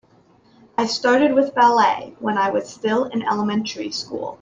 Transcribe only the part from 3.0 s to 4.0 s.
in elementary